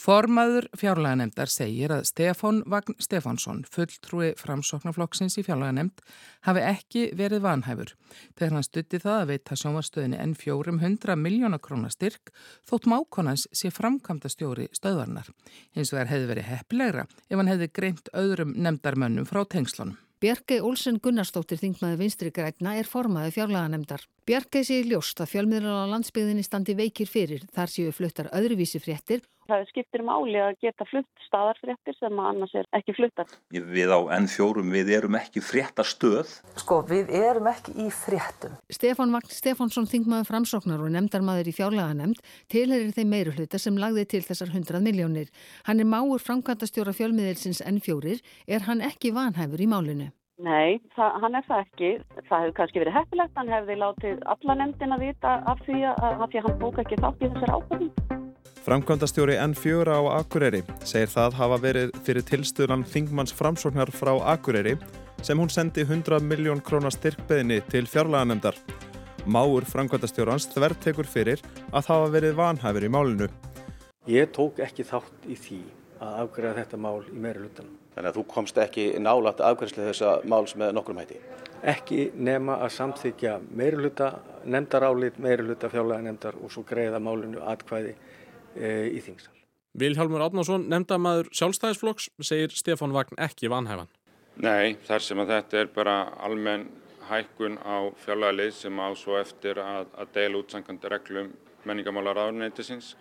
Formaður 0.00 0.64
fjárlaganemdar 0.80 1.50
segir 1.52 1.92
að 1.92 2.06
Stefán 2.08 2.62
Vagn 2.72 2.94
Stefánsson, 3.04 3.58
fulltrúi 3.68 4.30
framsóknarflokksins 4.40 5.36
í 5.36 5.44
fjárlaganemd, 5.44 6.00
hafi 6.48 6.62
ekki 6.64 7.02
verið 7.18 7.42
vanhæfur. 7.44 7.92
Þegar 8.32 8.56
hann 8.56 8.64
stutti 8.64 9.00
það 9.02 9.18
að 9.18 9.32
veita 9.34 9.58
sjónvarstöðinni 9.60 10.20
enn 10.22 10.32
fjórum 10.40 10.80
hundra 10.80 11.18
miljóna 11.20 11.60
krónar 11.60 11.92
styrk 11.92 12.32
þótt 12.70 12.88
mákonans 12.88 13.44
sé 13.52 13.68
framkamta 13.68 14.32
stjóri 14.32 14.70
stöðvarnar. 14.72 15.28
Hins 15.76 15.92
vegar 15.92 16.14
hefði 16.14 16.30
verið 16.30 16.48
heppilegra 16.54 17.04
ef 17.04 17.36
hann 17.36 17.52
hefði 17.52 17.68
greint 17.68 18.08
öðrum 18.16 18.54
nemdarmönnum 18.56 19.28
frá 19.28 19.44
tengslunum. 19.44 19.98
Bjarkei 20.20 20.58
Olsen 20.60 20.98
Gunnarsdóttir 21.00 21.56
þingmaði 21.60 21.96
vinstri 21.96 22.32
grætna 22.32 22.74
er 22.76 22.88
formaði 22.88 23.32
fjárlaganemdar. 23.38 24.02
Bjarkei 24.28 24.66
sé 24.68 24.82
ljóst 24.84 25.20
að 25.24 25.30
fjölmiðlar 25.32 25.88
á 25.88 25.92
landsbyðinni 25.94 26.44
standi 26.44 26.74
veikir 26.76 27.08
fyrir 27.08 27.46
þar 27.56 27.72
séu 27.72 27.92
fluttar 27.96 28.28
öðruvísi 28.36 28.82
fréttir 28.84 29.24
það 29.50 29.66
skiptir 29.70 30.04
máli 30.06 30.38
að 30.40 30.58
geta 30.64 30.86
flutt 30.88 31.24
staðarfréttir 31.26 31.96
sem 31.98 32.20
annars 32.22 32.54
er 32.58 32.68
ekki 32.76 32.94
fluttar. 32.96 33.30
Við 33.50 33.92
á 33.92 34.00
N4 34.20 34.64
við 34.70 34.92
erum 34.98 35.18
ekki 35.18 35.42
fréttastöð. 35.44 36.36
Sko 36.60 36.80
við 36.88 37.10
erum 37.20 37.50
ekki 37.50 37.74
í 37.86 37.88
fréttum. 37.94 38.56
Stefán 38.72 39.14
Vagn 39.14 39.34
Stefánsson 39.34 39.88
þingmaður 39.90 40.30
framsóknar 40.30 40.84
og 40.84 40.94
nefndarmadur 40.94 41.50
í 41.50 41.56
fjárlega 41.56 41.96
nefnd 41.98 42.22
tilherir 42.52 42.94
þeim 42.96 43.12
meiri 43.14 43.34
hluta 43.36 43.60
sem 43.60 43.78
lagði 43.80 44.06
til 44.14 44.22
þessar 44.26 44.54
100 44.54 44.82
miljónir. 44.84 45.28
Hann 45.66 45.82
er 45.82 45.90
máur 45.90 46.22
framkvæmtastjóra 46.22 46.94
fjölmiðilsins 46.96 47.62
N4. 47.66 48.20
Er 48.46 48.66
hann 48.68 48.82
ekki 48.84 49.14
vanhæfur 49.16 49.60
í 49.60 49.68
málinu? 49.70 50.10
Nei, 50.40 50.80
það, 50.96 51.16
hann 51.22 51.36
er 51.36 51.44
það 51.48 51.66
ekki. 51.66 51.90
Það 52.28 52.44
hefur 52.44 52.54
kannski 52.56 52.80
verið 52.80 52.96
heppilegt. 52.96 53.36
Hann 53.36 53.52
hefði 53.52 53.76
látið 53.82 54.22
alla 54.34 54.56
nefndin 54.62 54.96
að 54.96 55.04
vita 55.04 55.36
af 55.52 55.60
því 55.66 55.82
að, 55.90 56.02
að, 56.08 56.24
að 56.24 56.40
hann 56.46 56.58
bóka 56.62 56.84
ekki 56.86 57.00
þátt 57.02 57.20
í 57.26 57.32
þessar 57.34 57.56
ákvörðum. 57.58 58.29
Framkvæmdastjóri 58.70 59.34
N4 59.34 59.90
á 59.90 60.22
Akureyri 60.22 60.60
segir 60.86 61.08
það 61.10 61.32
hafa 61.40 61.56
verið 61.58 61.96
fyrir 62.06 62.22
tilstuðlan 62.22 62.84
Þingmanns 62.86 63.32
framsóknar 63.34 63.90
frá 63.90 64.12
Akureyri 64.30 64.76
sem 65.26 65.40
hún 65.42 65.48
sendi 65.50 65.82
100 65.82 66.22
miljón 66.22 66.60
krónar 66.62 66.94
styrkbeðinni 66.94 67.56
til 67.66 67.88
fjárlaganemdar. 67.90 68.54
Máur 69.26 69.66
framkvæmdastjórans 69.66 70.46
þvertekur 70.52 71.10
fyrir 71.10 71.42
að 71.72 71.88
hafa 71.90 72.12
verið 72.14 72.36
vanhæfur 72.38 72.86
í 72.86 72.92
málinu. 72.94 73.28
Ég 74.06 74.30
tók 74.38 74.62
ekki 74.62 74.86
þátt 74.86 75.26
í 75.26 75.40
því 75.48 75.58
að 75.98 76.22
afgræða 76.22 76.54
þetta 76.60 76.80
mál 76.86 77.02
í 77.10 77.18
meiri 77.26 77.42
lutanum. 77.48 77.74
Þannig 77.96 78.12
að 78.12 78.20
þú 78.20 78.26
komst 78.36 78.62
ekki 78.68 78.86
nálat 79.02 79.42
afgræðslu 79.50 79.88
þessa 79.88 80.14
máls 80.30 80.54
með 80.54 80.76
nokkrum 80.78 81.02
hætti? 81.02 81.18
Ekki 81.74 82.12
nema 82.14 82.62
að 82.62 82.76
samþykja 82.78 83.34
meiri 83.50 83.82
luta, 83.82 84.14
nefndarálit, 84.46 85.18
meiri 85.18 85.50
luta 85.50 85.74
fjárlaganemdar 85.74 86.38
og 86.38 86.54
svo 86.54 86.62
greiða 86.70 87.02
málinu 87.02 87.42
atkvæði 87.50 87.98
í 88.56 89.02
þingsal. 89.04 89.36
Vilhjálmur 89.78 90.24
Átnarsson, 90.24 90.66
nefndamaður 90.70 91.30
sjálfstæðisflokks, 91.36 92.08
segir 92.26 92.54
Stefán 92.54 92.94
Vagn 92.94 93.18
ekki 93.22 93.50
vanhæfan. 93.52 93.90
Nei, 94.42 94.76
þar 94.86 95.04
sem 95.04 95.20
að 95.22 95.32
þetta 95.34 95.60
er 95.60 95.70
bara 95.74 95.96
almenn 96.26 96.66
hækkun 97.10 97.58
á 97.62 97.90
fjarlagalið 98.02 98.52
sem 98.56 98.82
á 98.82 98.88
svo 98.98 99.18
eftir 99.20 99.60
að, 99.62 99.90
að 99.98 100.12
deila 100.16 100.42
útsankandi 100.42 100.90
reglum 100.90 101.32
menningamálar 101.66 102.18
áðurnetisins 102.24 102.94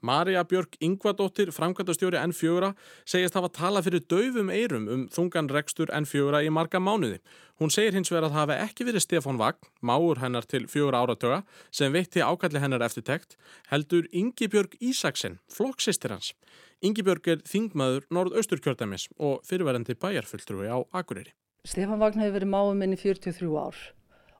Marja 0.00 0.44
Björk 0.46 0.76
Ingvadóttir, 0.78 1.50
framkvæmdastjóri 1.50 2.20
N4, 2.20 2.70
segist 3.02 3.34
hafa 3.34 3.48
tala 3.50 3.80
fyrir 3.82 4.04
döfum 4.06 4.52
eirum 4.54 4.86
um 4.86 5.00
þungan 5.10 5.50
rekstur 5.50 5.90
N4 5.90 6.44
í 6.46 6.52
marga 6.54 6.78
mánuði. 6.78 7.18
Hún 7.58 7.72
segir 7.74 7.96
hins 7.96 8.12
vegar 8.12 8.28
að 8.28 8.36
það 8.36 8.38
hafi 8.38 8.58
ekki 8.68 8.86
verið 8.86 9.02
Stefan 9.02 9.40
Vagn, 9.40 9.58
máur 9.82 10.22
hennar 10.22 10.46
til 10.46 10.68
fjóra 10.70 11.02
áratöga, 11.02 11.40
sem 11.74 11.90
veitti 11.90 12.22
ákalli 12.22 12.62
hennar 12.62 12.86
eftirtekt, 12.86 13.34
heldur 13.72 14.06
Ingi 14.14 14.46
Björg 14.46 14.78
Ísaksen, 14.78 15.40
flokksistir 15.50 16.14
hans. 16.14 16.30
Ingi 16.78 17.02
Björg 17.02 17.26
er 17.34 17.42
þingmaður 17.42 18.06
Norð-Austurkjördamis 18.14 19.08
og 19.18 19.42
fyrirverandi 19.50 19.98
bæjarfulltrúi 19.98 20.70
á 20.70 20.78
Akureyri. 20.94 21.34
Stefan 21.66 21.98
Vagn 21.98 22.22
hefur 22.22 22.38
verið 22.38 22.54
máum 22.54 22.78
minn 22.78 22.94
í 22.94 23.00
43 23.02 23.50
ár 23.58 23.86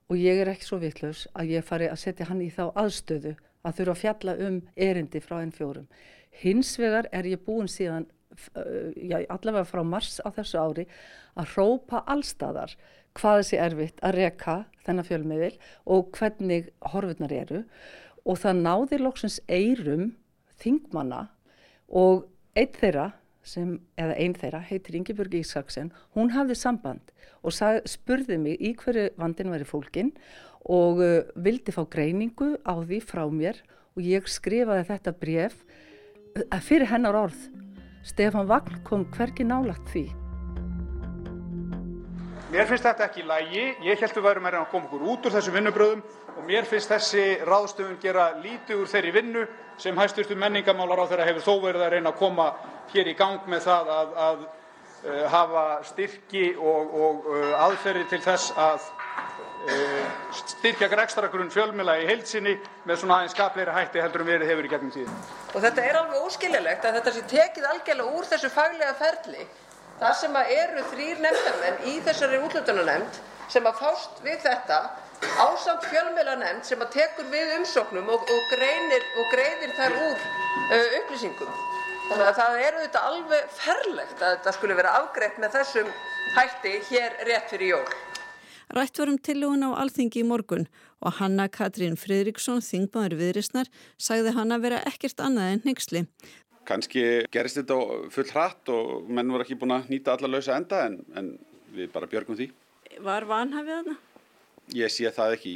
og 0.08 0.16
ég 0.16 0.38
er 0.40 0.48
ekki 0.54 0.64
svo 0.64 0.78
vittlaus 0.80 1.26
að 1.36 1.50
ég 1.58 1.66
fari 1.66 1.88
að 1.90 2.00
setja 2.00 2.28
hann 2.30 2.40
í 2.40 2.48
þá 2.54 2.70
aðstöðu 2.78 3.34
að 3.66 3.80
þurfa 3.80 3.94
að 3.94 4.02
fjalla 4.02 4.36
um 4.48 4.60
erindi 4.76 5.22
frá 5.24 5.40
enn 5.40 5.54
fjórum. 5.54 5.88
Hins 6.42 6.76
vegar 6.78 7.08
er 7.12 7.26
ég 7.26 7.42
búin 7.44 7.70
síðan, 7.70 8.06
já, 8.94 9.24
allavega 9.26 9.66
frá 9.66 9.82
mars 9.82 10.20
á 10.22 10.28
þessu 10.36 10.60
ári, 10.62 10.86
að 11.38 11.54
hrópa 11.54 12.04
allstæðar 12.06 12.76
hvað 13.18 13.40
þessi 13.40 13.60
erfitt 13.62 14.02
að 14.04 14.18
reka 14.18 14.56
þennan 14.86 15.08
fjölmiðil 15.08 15.54
og 15.90 16.10
hvernig 16.14 16.68
horfurnar 16.92 17.34
eru 17.34 17.62
og 18.28 18.38
það 18.42 18.62
náði 18.62 19.00
loksins 19.00 19.38
eirum 19.48 20.12
þingmanna 20.60 21.26
og 21.88 22.26
einn 22.58 22.74
þeirra, 22.76 23.12
sem, 23.48 23.78
eða 23.98 24.16
einn 24.20 24.36
þeirra, 24.36 24.60
heitir 24.68 24.98
Ingeborg 24.98 25.34
Ísaksen, 25.40 25.90
hún 26.16 26.32
hafði 26.34 26.58
samband 26.58 27.12
og 27.42 27.54
sag, 27.54 27.80
spurði 27.88 28.38
mig 28.40 28.60
í 28.60 28.74
hverju 28.78 29.08
vandin 29.20 29.52
væri 29.54 29.68
fólkinn 29.68 30.12
og 30.68 31.02
uh, 31.02 31.18
vildi 31.38 31.74
fá 31.74 31.84
greiningu 31.90 32.56
á 32.66 32.76
því 32.78 33.02
frá 33.04 33.24
mér 33.32 33.60
og 33.96 34.04
ég 34.04 34.28
skrifaði 34.30 34.86
þetta 34.92 35.16
bref 35.16 35.58
uh, 35.64 36.60
fyrir 36.60 36.90
hennar 36.92 37.18
orð. 37.26 37.48
Stefan 38.06 38.48
Vagn 38.48 38.80
kom 38.86 39.08
hverki 39.16 39.46
nálagt 39.46 39.90
því. 39.92 40.08
Mér 42.48 42.64
finnst 42.64 42.86
þetta 42.86 43.04
ekki 43.04 43.20
í 43.20 43.26
lægi. 43.28 43.64
Ég 43.84 43.98
að 44.16 44.22
við 44.22 44.28
værum 44.28 44.46
að 44.64 44.70
koma 44.72 44.88
okkur 44.88 45.08
út 45.12 45.26
úr 45.28 45.34
þessum 45.36 45.56
vinnubröðum 45.58 46.04
og 46.34 46.44
mér 46.48 46.68
finnst 46.68 46.92
þessi 46.92 47.24
ráðstöfun 47.44 47.98
gera 48.00 48.30
lítið 48.40 48.80
úr 48.82 48.88
þeirri 48.88 49.12
vinnu 49.18 49.42
sem 49.78 49.98
á 51.04 51.08
þeirra 51.10 51.26
hefur 51.28 51.44
þó 51.44 51.64
verið 51.66 51.84
að 51.84 51.92
reyna 51.96 52.14
að 52.14 52.22
koma 52.22 52.46
hér 52.94 53.10
í 53.12 53.14
gang 53.18 53.50
með 53.52 53.66
það 53.66 53.92
að, 53.98 54.16
að 54.28 54.46
uh, 54.46 55.26
hafa 55.34 55.66
styrki 55.90 56.46
og, 56.56 56.96
og 57.04 57.28
uh, 57.34 57.52
aðferði 57.66 58.08
til 58.14 58.22
þess 58.24 58.56
að 58.56 58.88
Eh, 59.68 60.04
styrkja 60.38 60.86
rekstrargrunn 60.96 61.50
fjölmiðla 61.50 61.96
í 62.00 62.04
heilsinni 62.08 62.54
með 62.86 63.00
svona 63.00 63.16
aðeins 63.18 63.34
skapleiri 63.34 63.72
hætti 63.74 64.00
heldur 64.00 64.22
en 64.22 64.28
verið 64.30 64.52
hefur 64.52 64.68
í 64.68 64.70
gegnum 64.70 64.92
tíðin. 64.94 65.16
Og 65.50 65.64
þetta 65.64 65.82
er 65.84 65.98
alveg 65.98 66.28
óskiljanlegt 66.28 66.86
að 66.86 66.98
þetta 66.98 67.12
sé 67.16 67.24
tekið 67.32 67.66
algjörlega 67.72 68.20
úr 68.20 68.28
þessu 68.30 68.50
faglega 68.54 68.94
ferli 69.00 69.48
þar 69.98 70.14
sem 70.20 70.38
eru 70.44 70.84
þrýr 70.92 71.20
nefndarmenn 71.24 71.84
í 71.90 71.98
þessari 72.06 72.40
útlutunarnemnd 72.46 73.20
sem 73.50 73.66
að 73.66 73.78
fást 73.80 74.20
við 74.24 74.40
þetta 74.44 74.80
ásamt 75.42 75.86
fjölmiðlanemnd 75.90 76.66
sem 76.66 76.82
að 76.84 76.92
tekur 76.94 77.30
við 77.32 77.54
umsóknum 77.58 78.10
og, 78.14 78.22
og, 78.22 78.42
greinir, 78.52 79.06
og 79.18 79.32
greiðir 79.32 79.72
þær 79.78 79.96
úr 79.98 80.18
uh, 80.18 80.98
upplýsingum. 81.00 81.54
Þannig 82.08 82.26
að 82.28 82.36
það 82.38 82.60
eru 82.66 82.82
þetta 82.84 83.06
alveg 83.10 83.48
ferlegt 83.58 84.22
að 84.22 84.36
þetta 84.36 84.52
skulle 84.56 84.76
vera 84.78 84.94
afgreitt 85.00 85.40
með 85.42 85.58
þessum 85.58 85.90
hætti 86.36 86.76
hér 86.88 87.18
rétt 87.28 87.50
fyrir 87.52 87.74
jól. 87.74 87.88
Rætt 88.76 89.00
varum 89.00 89.18
tilugun 89.24 89.64
á 89.64 89.80
alþingi 89.80 90.22
í 90.22 90.28
morgun 90.28 90.66
og 91.00 91.14
Hanna 91.20 91.46
Katrín 91.48 91.96
Fridriksson, 91.96 92.60
þingmaður 92.64 93.16
viðrisnar, 93.20 93.70
sagði 93.96 94.34
hann 94.36 94.52
að 94.52 94.66
vera 94.66 94.82
ekkert 94.88 95.22
annað 95.24 95.54
en 95.54 95.62
neyksli. 95.64 96.04
Kanski 96.68 97.04
gerist 97.32 97.60
þetta 97.60 97.76
full 98.12 98.28
hratt 98.34 98.72
og 98.72 99.08
menn 99.08 99.30
voru 99.32 99.46
ekki 99.46 99.56
búin 99.58 99.76
að 99.78 99.88
nýta 99.92 100.14
alla 100.14 100.30
lausa 100.34 100.56
enda 100.58 100.84
en, 100.86 100.98
en 101.16 101.30
við 101.74 101.90
bara 101.94 102.08
björgum 102.10 102.36
því. 102.38 102.50
Var 103.04 103.28
vanhafið 103.28 103.74
þarna? 103.78 103.96
Ég 104.76 104.92
sé 104.92 105.08
það 105.14 105.38
ekki. 105.38 105.54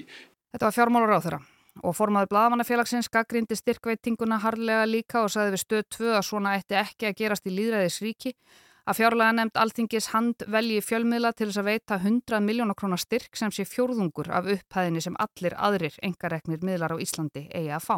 Þetta 0.52 0.68
var 0.68 0.76
fjármálur 0.76 1.12
á 1.12 1.24
þeirra 1.24 1.40
og 1.80 1.94
formaður 1.96 2.28
Blagamannafélagsins 2.32 3.08
gaggrindi 3.12 3.56
styrkveitinguna 3.56 4.36
harlega 4.42 4.84
líka 4.88 5.22
og 5.24 5.32
sagði 5.32 5.54
við 5.54 5.62
stöð 5.62 5.86
2 5.96 6.10
að 6.18 6.26
svona 6.28 6.52
ætti 6.58 6.76
ekki 6.76 7.08
að 7.08 7.16
gerast 7.22 7.48
í 7.48 7.54
líðræðisríki 7.56 8.34
að 8.82 8.98
fjárlega 8.98 9.36
nefnd 9.38 9.60
alþingis 9.62 10.08
hand 10.12 10.44
velji 10.52 10.82
fjölmiðla 10.84 11.32
til 11.36 11.48
þess 11.48 11.62
að 11.62 11.70
veita 11.70 11.98
100 12.00 12.42
miljónar 12.44 12.78
krónar 12.78 13.00
styrk 13.00 13.38
sem 13.38 13.52
sé 13.54 13.64
fjórðungur 13.68 14.28
af 14.34 14.50
upphæðinni 14.56 15.04
sem 15.04 15.16
allir 15.22 15.56
aðrir 15.56 15.96
engareknir 16.02 16.64
miðlar 16.66 16.96
á 16.98 17.02
Íslandi 17.02 17.46
eigi 17.48 17.70
að 17.72 17.86
fá. 17.86 17.96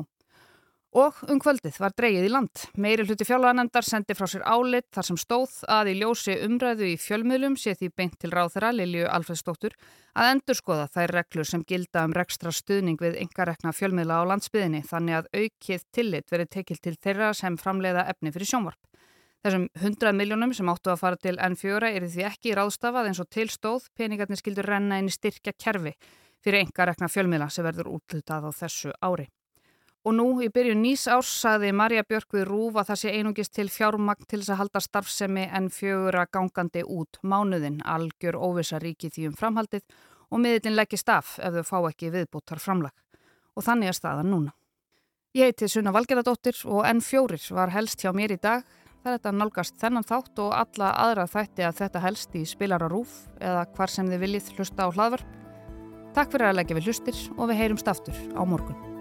Og 0.95 1.17
um 1.27 1.41
kvöldið 1.43 1.81
var 1.83 1.91
dreyið 1.99 2.25
í 2.29 2.31
land. 2.31 2.61
Meiri 2.79 3.03
hluti 3.03 3.27
fjárlaganendar 3.27 3.83
sendi 3.83 4.15
frá 4.15 4.29
sér 4.31 4.45
álit 4.47 4.87
þar 4.95 5.07
sem 5.09 5.17
stóð 5.19 5.57
að 5.67 5.91
í 5.91 5.95
ljósi 5.99 6.37
umræðu 6.47 6.87
í 6.93 6.95
fjölmiðlum 7.03 7.57
sé 7.59 7.75
því 7.75 7.89
beint 7.99 8.15
til 8.23 8.31
ráþara 8.31 8.71
Lilju 8.77 9.09
Alfredsdóttur 9.11 9.75
að 10.15 10.31
endurskoða 10.37 10.87
þær 10.95 11.15
reglur 11.19 11.51
sem 11.51 11.67
gilda 11.67 12.07
um 12.07 12.15
rekstra 12.15 12.55
stuðning 12.55 13.03
við 13.03 13.19
engarekna 13.25 13.75
fjölmiðla 13.75 14.23
á 14.23 14.29
landsbyðinni 14.31 14.85
þannig 14.87 15.19
að 15.19 15.31
aukið 15.35 15.85
tillit 15.99 16.31
verið 16.31 16.53
tekil 16.61 16.79
til 16.79 16.95
þeirra 16.95 17.35
sem 17.35 17.59
framleiða 17.59 18.07
efni 18.15 18.31
fyrir 18.31 18.55
sjónvarp. 18.55 18.83
Þessum 19.43 19.69
100 19.75 20.15
miljónum 20.15 20.55
sem 20.55 20.71
áttu 20.71 20.95
að 20.95 21.03
fara 21.03 21.19
til 21.19 21.35
N4 21.43 21.91
er 21.91 22.07
því 22.07 22.29
ekki 22.31 22.55
ráðstafað 22.55 23.11
eins 23.11 23.19
og 23.19 23.33
tilstóð 23.35 23.91
peningarnir 23.99 24.39
skildur 24.39 24.71
renna 24.71 25.03
inn 25.03 25.11
í 25.11 25.19
styrkja 25.19 25.59
kerfi 25.59 25.99
fyrir 26.39 26.63
enga 26.63 26.87
rekna 26.87 27.11
fjölmiðla 27.11 27.51
sem 27.51 27.67
verður 27.67 27.97
útlutað 27.99 28.47
á 28.47 28.51
þessu 28.63 28.95
ári. 29.03 29.27
Og 30.05 30.13
nú 30.13 30.27
í 30.45 30.51
byrjun 30.53 30.83
nýs 30.85 31.07
árs 31.09 31.31
saði 31.41 31.71
Marja 31.73 32.05
Björk 32.05 32.37
við 32.37 32.45
Rúf 32.51 32.77
að 32.77 32.91
það 32.91 33.01
sé 33.01 33.13
einungist 33.17 33.55
til 33.57 33.71
fjármagn 33.73 34.29
til 34.29 34.43
þess 34.43 34.53
að 34.53 34.61
halda 34.61 34.83
starfsemi 34.85 35.47
N4 35.49 36.27
gangandi 36.33 36.83
út 36.85 37.21
mánuðin 37.23 37.81
algjör 37.89 38.37
óvisa 38.37 38.81
ríki 38.83 39.09
því 39.09 39.31
um 39.31 39.39
framhaldið 39.39 39.87
og 40.29 40.43
miðlinn 40.45 40.77
leggist 40.77 41.09
af 41.09 41.39
ef 41.41 41.57
þau 41.57 41.65
fá 41.71 41.79
ekki 41.89 42.13
viðbúttar 42.13 42.61
framlag. 42.61 42.93
Og 43.57 43.65
þannig 43.65 43.95
er 43.95 43.97
staðan 43.97 44.33
núna. 44.35 44.55
Ég 45.35 45.51
heiti 45.51 45.71
Sunna 45.73 45.95
Valgeradóttir 45.95 46.61
og 46.69 46.85
N4 46.85 47.41
var 47.57 47.73
helst 47.73 48.05
hjá 48.05 48.13
mér 48.13 48.37
í 48.37 48.43
dag 48.43 48.69
Það 49.05 49.13
er 49.13 49.19
þetta 49.19 49.31
nálgast 49.37 49.75
þennan 49.83 50.07
þátt 50.09 50.41
og 50.41 50.55
alla 50.57 50.87
aðra 51.03 51.27
þætti 51.29 51.67
að 51.67 51.75
þetta 51.83 52.03
helst 52.07 52.39
í 52.41 52.47
spilar 52.49 52.81
á 52.81 52.89
rúf 52.89 53.19
eða 53.37 53.67
hvar 53.77 53.93
sem 53.93 54.09
þið 54.09 54.25
viljið 54.25 54.49
hlusta 54.57 54.89
á 54.89 54.95
hlaðvarp. 54.97 55.37
Takk 56.17 56.33
fyrir 56.33 56.49
að 56.49 56.59
leggja 56.63 56.81
við 56.81 56.89
hlustir 56.89 57.23
og 57.37 57.53
við 57.53 57.61
heyrumst 57.61 57.93
aftur 57.93 58.27
á 58.33 58.41
morgun. 58.49 58.94